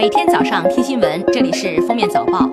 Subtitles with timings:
[0.00, 2.48] 每天早上听新闻，这里是封面早报。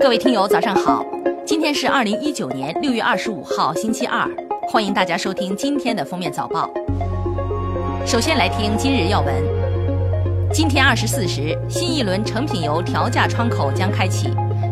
[0.00, 1.04] 各位听友，早上好！
[1.44, 4.26] 今天是二零一九年六月二十五号，星期二。
[4.72, 6.70] 欢迎大家收听今天的封面早报。
[8.06, 9.34] 首先来听今日要闻。
[10.50, 14.30] 今天二十四时，新一轮成品油调价窗口将开启，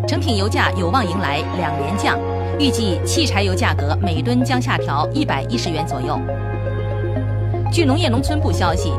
[0.09, 2.19] 成品油价有望迎来两连降，
[2.59, 6.19] 预计汽柴油价格每吨将下调一百一十元左右。
[7.71, 8.91] 据农业农村部消息。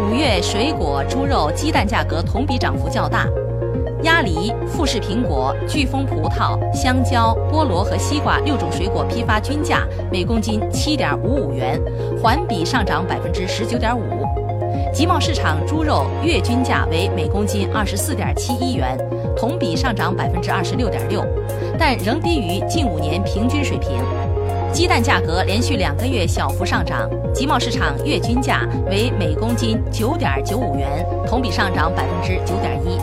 [0.00, 3.28] 五月水果、猪肉、鸡蛋价格同比涨幅较大，
[4.02, 11.80] 鸭梨、富士苹果、飓风葡萄、香蕉、菠萝和西瓜六种水果批发均价每公斤七点五五元，
[12.20, 14.02] 环比上涨百分之十九点五。
[14.92, 18.98] 集贸市场猪肉月均价为每公斤二十四点七一元，
[19.36, 21.24] 同比上涨百分之二十六点六，
[21.78, 23.92] 但仍低于近五年平均水平。
[24.74, 32.98] 鸡蛋价格连续两个月小幅上涨，集贸市场月均价为每公斤九点九五元，同比上涨百分之九点一。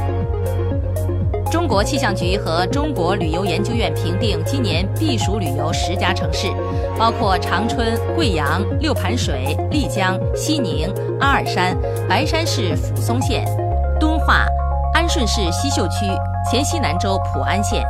[1.50, 6.50] 中国气象局和中国旅游研究院评定今年避暑旅游十佳城市，
[7.00, 11.74] 包括长春、贵阳、六盘水、丽江、西宁、阿尔山、
[12.06, 13.46] 白山市抚松县、
[13.98, 14.46] 敦化、
[14.94, 16.06] 安顺市西秀区、
[16.52, 17.82] 黔西南州普安县。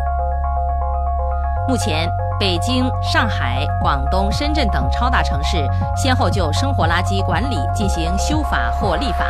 [1.67, 2.07] 目前。
[2.41, 5.63] 北京、上海、广东、深圳等超大城市
[5.95, 9.27] 先后就生活垃圾管理进行修法或立法，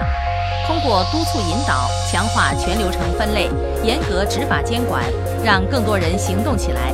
[0.66, 3.50] 通过督促引导、强化全流程分类、
[3.84, 5.04] 严格执法监管，
[5.44, 6.94] 让更多人行动起来。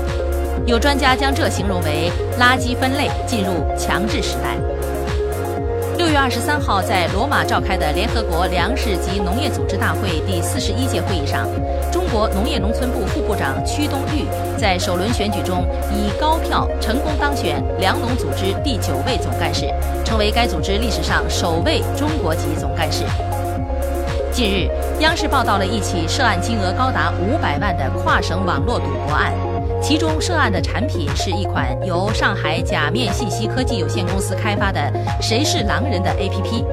[0.66, 4.58] 有专家将这形容为垃圾分类进入强制时代。
[5.98, 11.48] 六月二十三号，在罗马召开的联合国粮食及农业组织大会第四十一届会议上，
[11.92, 14.24] 中国农业农村部副部长屈冬玉
[14.60, 19.66] 在首轮选举中以高票成功当选粮农组织第九位总干事，
[20.06, 23.04] 成为该组织历史上首位中国籍总干事。
[24.38, 29.34] 近日，央视报道了一起涉案金额高达五百万的跨省网络赌博案。
[29.82, 34.80] 其中涉案的产品是一款由上海假面信息科技有限公司开发的
[35.20, 36.64] “谁是狼人”的 APP。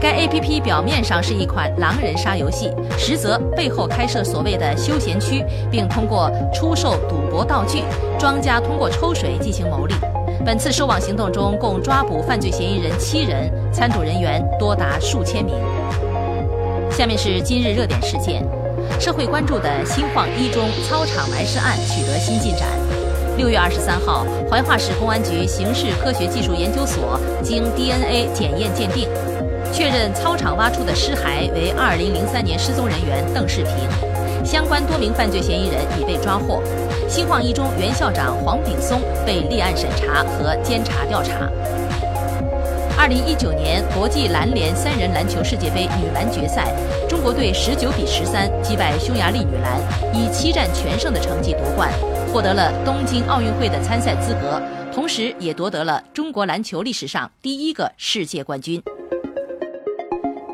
[0.00, 7.82] 该 APP 表面上是一款狼人杀游戏，实则背后开设所谓的休闲区，并通过出售赌博道具，
[8.18, 9.94] 庄家通过抽水进行牟利。
[10.42, 15.54] 本次收网行动中，共抓捕犯罪嫌疑人七人，参赌人员多达数千名。
[17.00, 18.44] 下面是今日热点事件。
[19.00, 22.68] 社会关注的新晃一中操场埋尸案取得新进展。
[23.38, 29.08] 六月二十三号，怀化市公安局刑事科学技术研究所经 DNA 检验鉴定，
[29.72, 34.44] 确认操场挖出的尸骸为二零零三年失踪人员邓世平。
[34.44, 36.62] 相关多名犯罪嫌疑人已被抓获。
[37.08, 41.50] 新晃一中原校长黄炳松被立案审查和监察调查。
[43.00, 46.70] 二零一九年国际篮联三人篮球世界杯女篮决赛，
[47.08, 49.80] 中国队十九比十三击败匈牙利女篮，
[50.12, 51.90] 以七战全胜的成绩夺冠，
[52.30, 54.60] 获得了东京奥运会的参赛资格，
[54.92, 58.82] 同时也夺得了中国篮球历史上第一个世界冠军。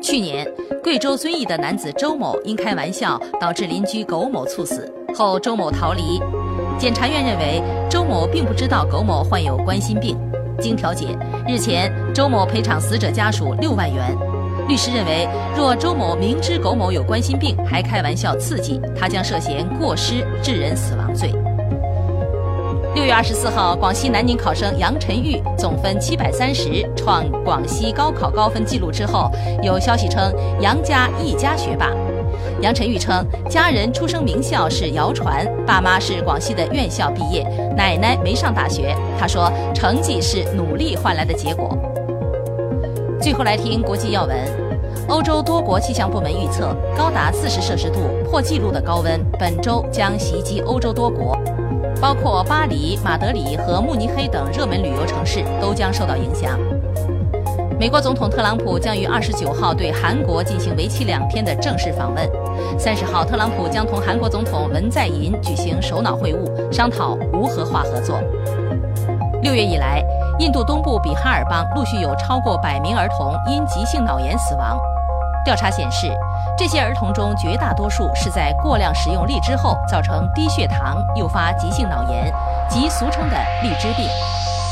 [0.01, 0.49] 去年，
[0.81, 6.01] 贵州遵义的男子周某因开玩笑导致邻居苟某猝死后，周某逃离。
[6.79, 10.17] 检察院认为，周某并不知道苟某患有冠心病。
[10.59, 14.15] 经调解，日前周某赔偿死者家属六万元。
[14.67, 21.31] 律师认为，若周某明知苟某有冠心病还开玩笑刺激，他将涉嫌过失致人死亡罪。
[22.95, 29.31] 六月二十四号，广西南宁考生杨晨玉总分七百三十，创广西高考高分纪录之后，
[29.61, 31.91] 有消息称杨家一家学霸。
[32.59, 37.43] 杨晨玉称，家人出生名校是谣传，爸妈是广西的院校毕业，
[37.75, 38.95] 奶奶没上大学。
[39.19, 41.77] 他说，成绩是努力换来的结果。
[43.21, 44.35] 最后来听国际要闻，
[45.07, 51.37] 欧洲多国气象部门预测，高达四十摄氏度破纪录的高温本周将袭击欧洲多国，
[52.01, 56.59] 包括巴黎、马德里和慕尼黑等热门旅游城市都将受到影响。
[57.79, 62.27] 美国总统特朗普将于二十九号对韩国进行为期两天的正式访问。
[62.79, 68.19] 三十号，特朗普将同韩国总统文在寅举行首脑会晤，商讨无核化合作。
[69.43, 70.03] 六月以来，
[70.39, 74.75] 印度东部比哈尔邦陆续有超过百名儿童因急性脑炎死亡。
[75.45, 76.11] 调查显示，
[76.57, 82.33] 这些儿童中绝大多数是在过量使用荔枝后造成低血糖，诱发急性脑炎，
[82.67, 84.07] 即俗称的荔枝病。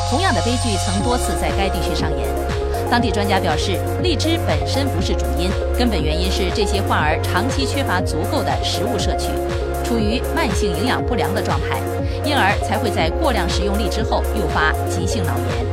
[0.09, 2.64] 同样的悲剧曾多次在该地区上演。
[2.89, 9.29] 当地专家表示，荔枝本身不是主因，根本原因是这些患儿长期缺乏足够的食物摄取，
[9.83, 11.79] 处于慢性营养不良的状态，
[12.23, 15.65] 因而才会在过量食用荔枝后诱发急性脑炎。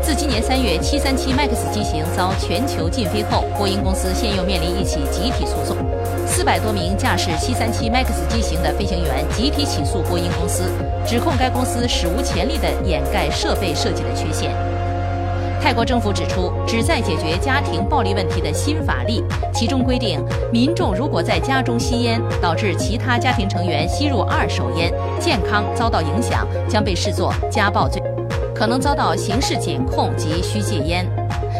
[0.00, 5.76] 自今年三月737 MAX 机型遭全球禁飞后，波音公司现又面临一起集体诉讼。
[6.24, 10.70] 四百多名驾驶737 MAX 机型的飞行员集体起诉波音公司，
[11.04, 14.54] 指控该公司史无前例地掩盖设备设计的缺陷。
[15.60, 19.22] 泰国政府指出，旨在解决家庭暴力问题的新法例，
[19.52, 28.00] 其中规定，民众如果在家中吸烟，导致其他家庭成员吸入二手烟，健康遭到影响，将被视作家暴罪，
[28.54, 31.04] 可能遭到刑事检控及需戒烟。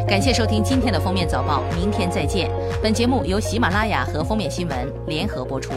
[0.07, 2.49] 感谢收听今天的封面早报，明天再见。
[2.81, 4.77] 本节目由喜马拉雅和封面新闻
[5.07, 5.73] 联合播出。